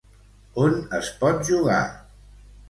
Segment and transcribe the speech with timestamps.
[0.63, 1.83] On es pot jugar?